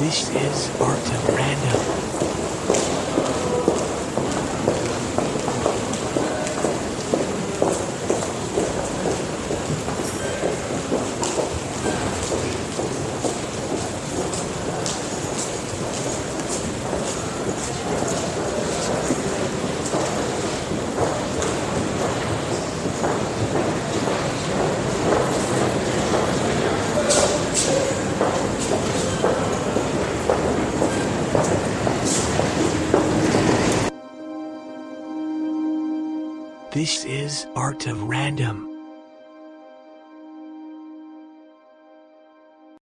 This 0.00 0.34
is 0.34 0.80
Art 0.80 1.10
Random. 1.28 1.89
This 36.72 37.04
is 37.04 37.48
Art 37.56 37.88
of 37.88 38.04
Random. 38.04 38.69